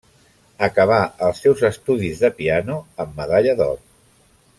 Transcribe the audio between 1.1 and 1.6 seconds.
els